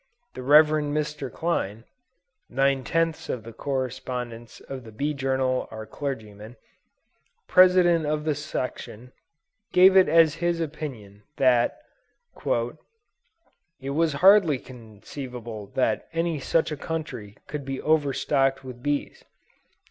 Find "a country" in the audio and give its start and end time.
16.71-17.37